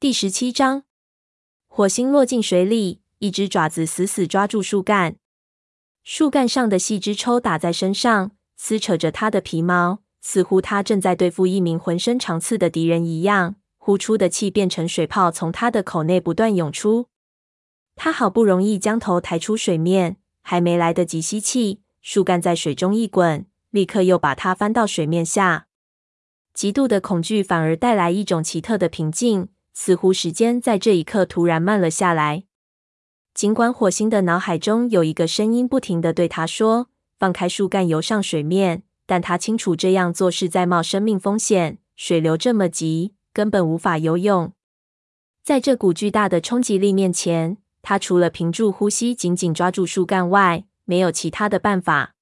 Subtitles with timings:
[0.00, 0.84] 第十七章，
[1.68, 5.16] 火星落进水里，一只爪子死死抓住树干，
[6.02, 13.56] 树干上的细枝抽打在身上，撕扯着它的皮毛，似乎它正在对付一名浑身长刺的敌人一样。
[13.76, 17.08] 呼出的气变成水泡，从它的口内不断涌出。
[17.94, 25.66] 它好不容易将头抬出水面，还没来得及吸气，树干在水中一滚，立刻又把它翻到水面下。
[26.54, 29.50] 极度的恐惧反而带来一种奇特的平静。
[29.82, 32.44] 似乎时间在这一刻突然慢了下来。
[33.32, 36.88] 尽管火星的脑海中有一个声音不停的对他说
[37.18, 41.78] ：“放开树干，游上水面。”但他清楚这样做是在冒生命风险。
[41.96, 44.52] 水流这么急，根本无法游泳。
[45.42, 52.12] 在这股巨大的冲击力面前，他除了屏住呼吸，紧紧抓住树干外，没有其他的办法。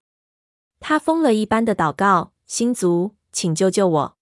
[0.79, 4.18] 他疯了一般的祷告：“星族，请救救我！”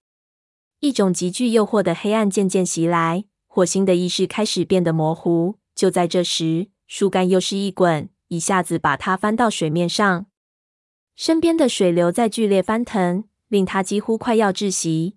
[0.81, 5.57] 一种极具诱惑的黑暗渐渐袭来，火星的意识开始变得模糊。
[5.75, 10.27] 就在这时，树干又是一滚，一下子把它翻到水面上。
[11.15, 15.17] 身边的水流在剧烈翻腾，令他几乎快要窒息。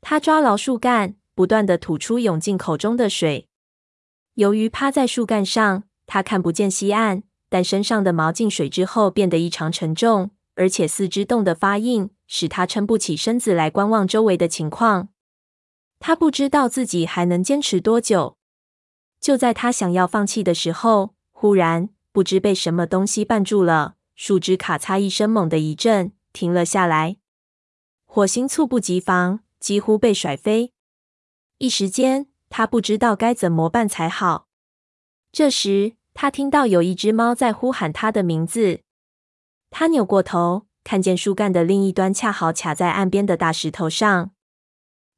[0.00, 3.48] 他抓牢树干，不断地吐出涌进口中的水。
[4.34, 12.08] 由于趴在树干上，他看不见西岸，但身上的毛进水之后变得异常沉重，而且四肢冻得发硬。
[12.34, 15.10] 使他撑不起身子来观望周围的情况。
[16.00, 18.38] 他不知道自己还能坚持多久。
[19.20, 27.18] 就在他想要放弃的时候，忽然不知被什么东西绊住了，树枝咔嚓一声猛地一震，停了下来。
[28.06, 30.72] 火星猝不及防，几乎被甩飞。
[31.58, 34.48] 一时间，他不知道该怎么办才好。
[35.30, 38.80] 这时，他听到有一只猫在呼喊他的名字。
[39.70, 40.66] 他扭过头。
[40.84, 44.32] 看见树干的另一端恰好卡在岸边的大石头上，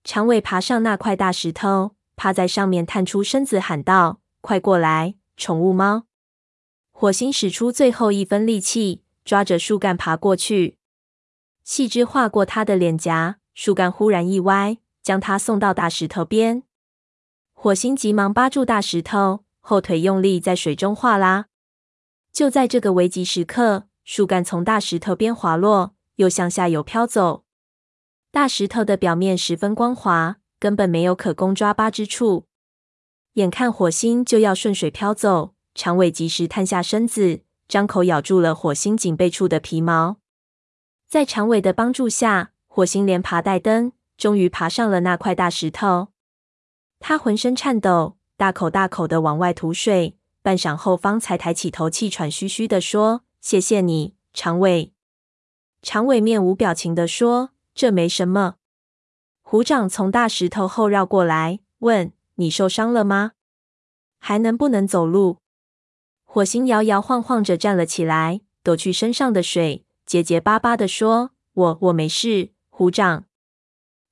[0.05, 6.05] 长尾爬上那块大石头，趴在上面探出身子喊道：“快过来，宠物猫！”
[6.93, 10.79] 火星使出最后一分力气，抓着树干爬过去。
[11.65, 16.63] 细枝划过他的脸颊，树干忽然一歪，将他送到大石头边。
[17.55, 21.47] 火星急忙扒住大石头，后腿用力在水中划拉。
[22.31, 27.45] 就在这个危急时刻，树干从大石头边滑落，又向下游飘走。
[28.31, 32.47] 大石头的表面十分光滑，根本没有可供抓扒之处。
[33.35, 40.19] 眼看火星就要顺水飘走，长尾及时探下身子，张口咬住了火星颈背处的皮毛。
[41.09, 46.09] 在长尾的帮助下，火星连爬带蹬，终于爬上了那块大石头。
[47.01, 53.23] 他浑身颤抖，大口大口的往外吐水，半晌后方才抬起头，气喘吁吁地说。
[53.45, 54.95] 谢谢你，长尾。
[55.83, 58.55] 长尾面无表情地说：“这没什么。”
[59.45, 63.33] 虎掌从大石头后绕过来，问：“你受伤了吗？
[64.19, 65.41] 还能不能走路？”
[66.25, 73.27] 火星摇摇晃晃着站了起来，抖去身上的水，结结巴巴地说：“我我没事。”虎掌。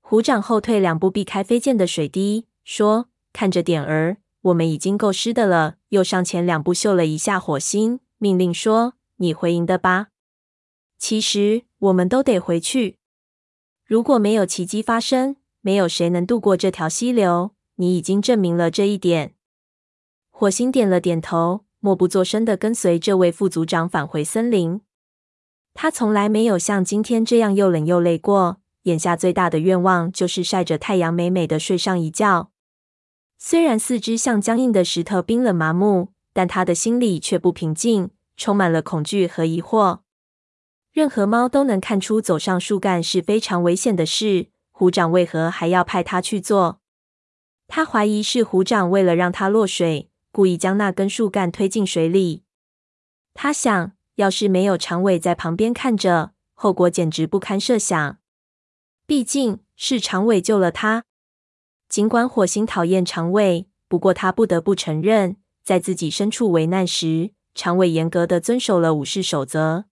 [0.03, 8.93] 虎掌后退两步，避开飞溅的水滴，说：“看着点儿，我们已经够湿的了。”又上前两步，嗅了一下火星，命令说。
[9.23, 10.09] 你回营的吧。
[10.99, 12.99] 其实我们都得回去。
[13.87, 17.55] 如果没有奇迹发生，没有谁能渡过这条溪流。
[17.77, 19.35] 你已经证明了这一点。
[20.31, 24.81] 火星点了点头，默不作声地跟随这位副组长返回森林。
[25.73, 28.59] 他从来没有像今天这样又冷又累过。
[28.83, 32.51] 眼下最大的愿望就是晒着太阳，美美的睡上一觉。
[33.39, 38.11] 虽然四肢像僵硬的石头，冰冷麻木，但他的心里却不平静。
[38.37, 40.01] 充满了恐惧和疑惑。
[40.93, 46.81] 任何猫都能看出走上树干是非常危险的事，虎掌为何还要派他去做？
[47.67, 52.45] 他怀疑是虎掌为了让他落水，故意将那根树干推进水里。
[53.33, 58.19] 他想，要是没有长尾在旁边看着，后果简直不堪设想。
[59.07, 61.05] 毕竟是长尾救了他。
[61.89, 69.85] 尽管火星讨厌长尾，不过他不得不承认，在自己身处危难时，长尾严格的遵守了武士守则。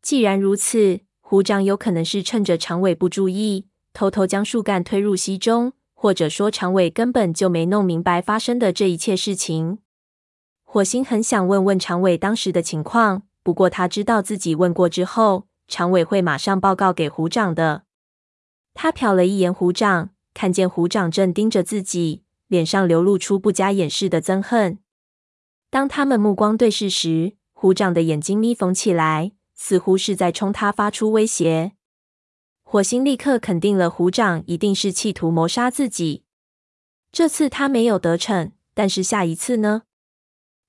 [0.00, 9.78] 既然如此，虎掌有可能是趁着长尾不注意，偷偷将树干推入溪中，或者说长尾根本就没弄明白发生的这一切事情。
[10.64, 17.82] 火星很想问问长尾当时的情况，不过他知道自己问过之后，长尾会马上报告给虎掌的。
[18.74, 24.78] 他瞟了一眼虎掌，看见虎掌正盯着自己，脸上流露出不加掩饰的憎恨。
[25.70, 31.72] 当他们目光对视时，虎掌的眼睛眯缝起来，似乎是在冲他发出威胁。
[32.62, 36.24] 火星立刻肯定了虎掌一定是企图谋杀自己。
[37.10, 39.82] 这次他没有得逞，但是下一次呢？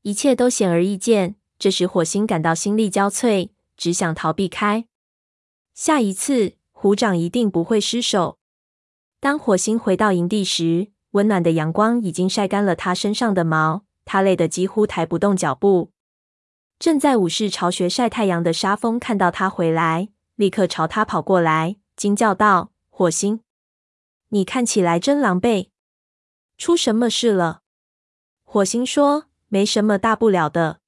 [0.02, 1.36] 一切都显而易见。
[1.58, 4.86] 这时火星感到心力交瘁，只想逃避开。
[5.74, 8.40] 下一次，虎掌一定不会失手。
[9.20, 15.92] 当火星回到营地时，温暖的阳光已经晒干了他身上的毛，他累得几乎抬不动脚步。
[16.80, 23.42] 正在武士巢穴晒太阳的沙风看到他回来，立刻朝他跑过来，惊叫道：“火星，
[24.30, 25.70] 你看起来真狼狈，
[26.58, 27.62] 出什么事了？”
[28.44, 30.80] 火星说：“没什么大不了的。”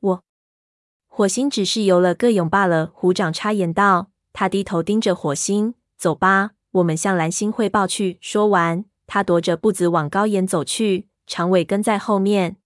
[0.00, 0.24] 我，
[1.06, 2.90] 火星只是游了个泳罢了。
[2.92, 4.08] 虎掌插言道。
[4.32, 8.18] 他低头盯着火星，走吧，我们向蓝星汇报去。
[8.20, 12.56] 说完，他踱着步子往高岩走去，长尾跟在后面。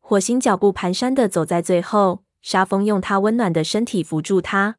[0.00, 4.76] 火星脚步蹒跚地走在最后，沙风用他温暖的身体扶住他。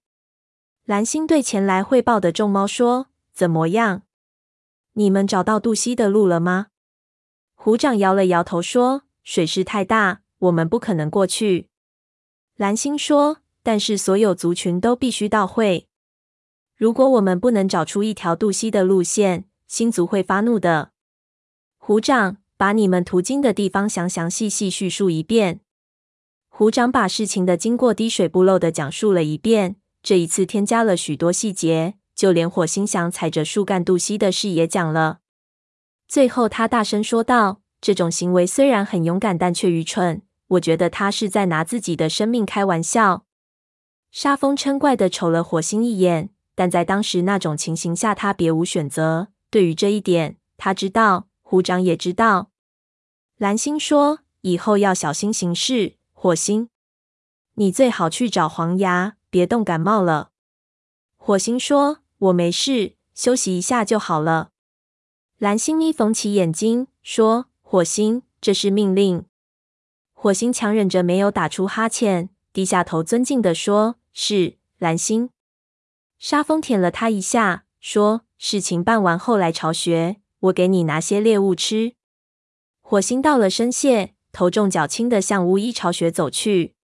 [0.85, 4.03] 蓝星对前来汇报的众猫说：“怎么样？
[4.93, 6.67] 你们找到渡溪的路了吗？”
[7.55, 11.69] 虎掌摇了摇头说：“水势太大，我们不可能过去。”
[12.55, 15.87] 蓝星说：“但是所有族群都必须到会。
[16.75, 20.91] 如果我们不能找出一条渡溪的路线，星族会发怒的。”
[21.79, 22.37] 虎掌。
[22.57, 25.61] 把你们途经的地方详详细细叙述一遍。
[26.49, 35.19] 虎掌把事情的经过滴水不漏的讲述了一遍，这一次添加了许多细节，就连火星想踩着树干渡溪的事也讲了。
[36.07, 40.21] 最后，他大声说道：“这种行为虽然很勇敢，但却愚蠢。
[40.49, 43.25] 我觉得他是在拿自己的生命开玩笑。”
[44.11, 49.27] 沙风嗔怪地瞅了火星一眼，但在当时那种情形下，他别无选择。
[49.49, 51.27] 对于这一点，他知道。
[51.47, 52.49] 虎掌也知道，
[53.37, 56.69] 蓝星说：“以后要小心行事。”火星，
[57.53, 60.31] 你最好去找黄牙，别冻感冒了。
[61.17, 64.49] 火星说：“我没事，休息一下就好了。”
[65.37, 69.25] 蓝星眯缝起眼睛说：“火星，这是命令。”
[70.13, 75.29] 火星强忍着没有打出哈欠，低下头尊敬的说：“是，蓝星。”
[76.17, 81.95] 沙风舔了他一下，说：“事情办完后来巢穴。”我给你拿些猎物吃。
[82.81, 86.75] 火星到了深谢，头重脚轻地向巫医巢穴走去。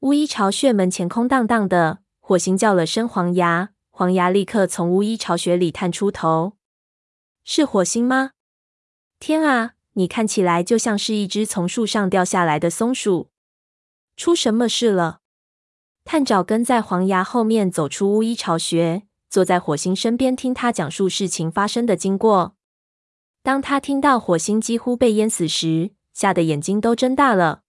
[0.00, 6.56] 巫医巢穴门前空荡荡的，火星叫了声“黄牙”，黄牙立刻从巫医巢穴里探出头。
[7.42, 8.32] 是火星吗？
[9.18, 13.30] 天啊，你看起来就像是一只从树上掉下来的松鼠。
[14.16, 15.20] 出什么事了？
[16.04, 22.56] 探爪跟在黄牙后面走出巫医巢穴，坐在火星身边听他讲述事情发生的经过。
[23.44, 27.60] 当他听到火星几乎被淹死时，吓得眼睛都睁大了。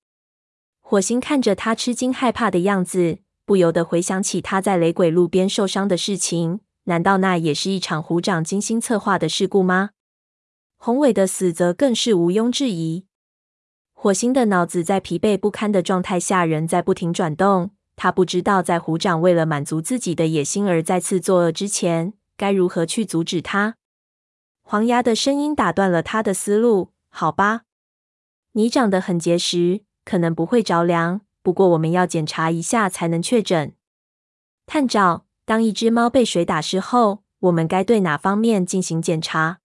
[0.80, 6.62] 火星看着他吃惊害怕的样子，不由得回想起他在雷鬼路边受伤的事情。
[6.86, 9.90] 难道那也是一场虎掌精心策划的事故吗？
[10.78, 13.06] 宏伟的死则更是毋庸置疑。
[13.92, 17.72] 火星的脑子在疲惫不堪的状态下仍在不停转动。
[17.98, 23.76] 他不知道，在虎掌为了满足自己的野心而再次作恶之前，该如何去阻止他。
[24.68, 26.92] 黄牙的声音打断了他的思路。
[27.10, 27.62] 好吧，
[28.54, 31.22] 你长得很结实，可能不会着凉。
[31.44, 33.76] 不过我们要检查一下才能确诊。
[34.66, 39.60] 探长，当一只猫被水打湿后，我们该对哪方面进行检查？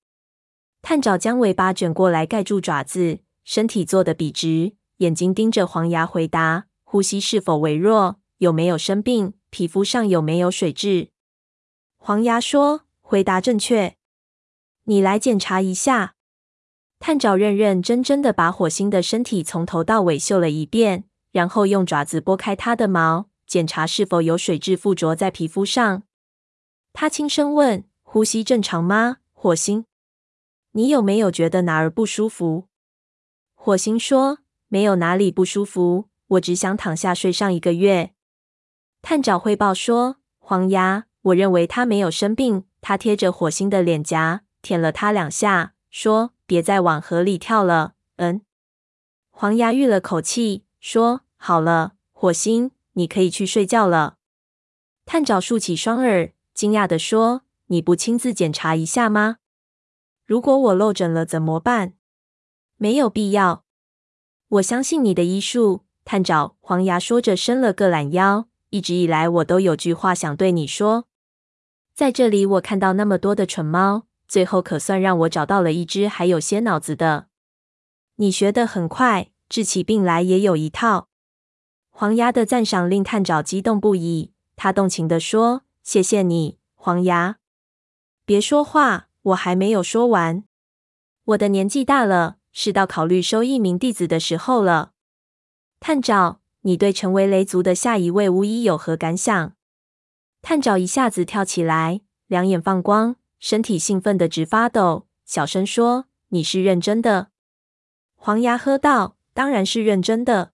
[0.83, 8.21] 探长将尾巴卷过来盖住爪子，身体坐得笔直，眼睛盯着黄牙回答：呼吸是否微弱？
[8.37, 9.33] 有没有生病？
[9.49, 11.09] 皮肤上有没有水渍？
[11.97, 13.97] 黄牙说：回答正确。
[14.85, 16.15] 你来检查一下。
[16.99, 26.03] 探爪认认真真的把火星的身体从头到尾嗅了一遍，然后用爪子拨开他的毛，检查是否有水渍附着在皮肤上。
[26.93, 29.87] 他轻声问：“呼吸正常吗？”火星，
[30.73, 32.67] 你有没有觉得哪儿不舒服？
[33.55, 38.13] 火星说：“没有哪里不舒服，我只想躺下睡上一个月。”
[39.01, 44.43] 探爪汇报说：“黄牙，我认为他没有生病。”他贴着火星的脸颊。
[44.63, 48.43] 舔了他两下，说：“别再往河里跳了。”嗯。
[49.31, 54.17] 黄牙吁了口气，说：“好了，火星，你可以去睡觉了。”
[55.07, 59.39] 探爪竖起双耳，惊讶地说：“你不亲自检查一下吗？
[60.27, 61.95] 如果我漏诊了怎么办？”
[62.77, 63.65] 没有必要，
[64.49, 65.85] 我相信你的医术。
[66.05, 68.49] 探爪黄牙说着，伸了个懒腰。
[68.71, 71.07] 一直以来，我都有句话想对你说。
[71.93, 74.07] 在这里，我看到那么多的蠢猫。
[74.31, 77.27] 最后可算让我找到了一只还有些脑子的。
[78.15, 81.09] 你学得很快，治起病来也有一套。
[81.91, 87.39] 黄牙的赞赏令探爪激动不已，他动情地说：“谢谢你，黄牙。”
[88.25, 90.45] 别说话，我还没有说完。
[91.25, 94.93] 我的年纪大了，是到考虑收一名弟子的时候了。
[95.81, 99.55] 探长，你对成为雷族的下一位巫医有何感想？
[100.41, 107.31] 探长一下子跳起来，两眼放光，身体兴奋的直发抖，小声说：“你是认真的？”
[108.15, 110.53] 黄牙喝道：“当然是认真的，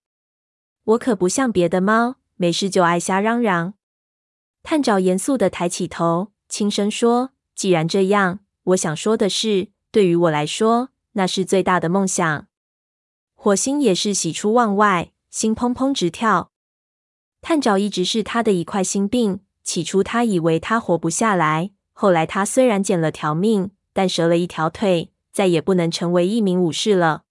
[0.84, 3.74] 我可不像别的猫，没事就爱瞎嚷嚷。”
[4.62, 12.46] 探长严肃地抬起头，轻声说：“既然这样，我想说的是，对于我来说，那是最大的梦想。”
[13.34, 16.52] 火星也是喜出望外，心砰砰直跳。
[17.40, 19.40] 探长一直是他的一块心病。
[19.62, 27.22] 起初他以为他活不下来，后来他虽然捡了条命，但折了一条腿，再也不能成为一名武士了。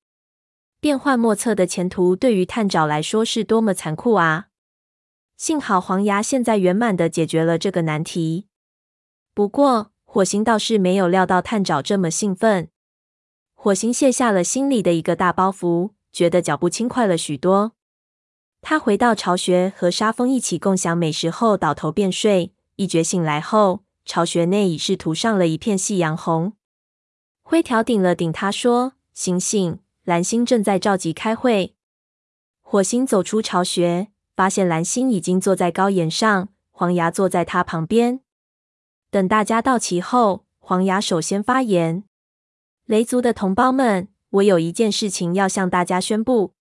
[0.79, 4.47] 变幻莫测的前途对于探长来说是多么残酷啊！
[5.37, 8.47] 幸好黄牙现在圆满的解决了这个难题。
[9.35, 12.69] 不过火星倒是没有料到探长这么兴奋。
[13.53, 17.73] 火星卸下了心里的一个大包袱，觉得脚步轻快了许多。
[18.63, 22.55] 他回到巢穴，和沙风一起共享美食后，倒头便睡。
[22.77, 26.53] 一觉醒来后，巢穴内已是涂上了一片夕阳红。
[27.41, 31.73] 灰条顶了顶他，说：“醒醒。”蓝星正在召集开会。
[32.61, 38.21] 火星走出巢穴，发现蓝星已经坐在高岩上，黄牙坐在他旁边。
[39.09, 42.03] 等大家到齐后，黄牙首先发言
[42.85, 46.53] ：“雷族的同胞们，我有一件事情要向大家宣布。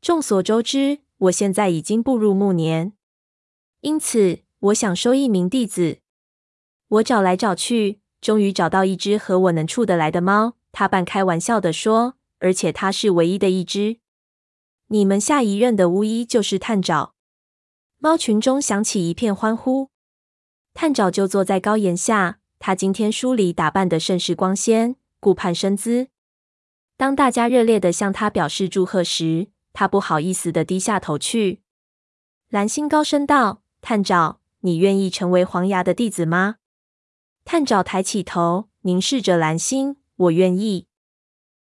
[0.00, 2.94] 众所周知，我现在已经步入暮年，
[3.82, 6.00] 因此我想收一名弟子。
[6.88, 12.14] 我找来找去，终于找到一只和我能处得来的猫。”他半开玩笑地说。
[12.38, 13.98] 而且他是唯一的一只。
[14.88, 17.14] 你们下一任的巫医就是探长。
[17.98, 19.88] 猫群中响起一片欢呼。
[20.74, 26.08] 探长就坐在高岩下，他今天梳理打扮得甚是光鲜，顾盼生姿。
[26.98, 31.62] 当大家热烈地向他表示祝贺时，他不好意思地低下头去。
[32.50, 36.56] 蓝星高声道：“探长，你愿意成为黄牙的弟子吗？”
[37.46, 40.88] 探长抬起头，凝视着蓝星：“我愿意。”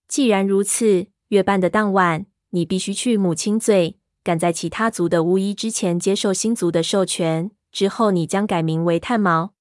[0.08, 7.52] 既然如此，月半的当晚，你必须去母亲嘴，赶在其他族的巫医之前接受新族的授权。
[7.70, 9.54] 之后，你将改名为炭毛。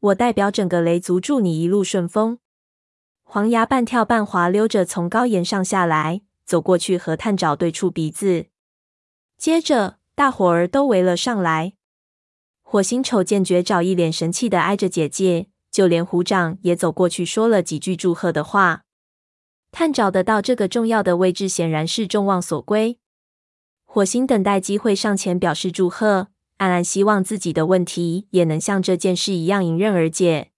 [0.00, 2.40] 我代表整个雷族，祝你一路顺风。
[3.22, 8.46] 黄牙半跳半滑溜着从高岩上下来，走过去和探爪对触鼻子。
[9.36, 11.74] 接着，大伙儿都围了上来。
[12.70, 18.82] 火星丑见绝爪一脸神气的挨着姐姐，就连虎掌也走过去说了几句祝贺的话。
[19.72, 22.98] 探找得到这个重要的位置，显然是众望所归。
[23.86, 30.50] 火星等待机会上前表示祝贺，暗暗希望自己的问题也能像这件事一样迎刃而解。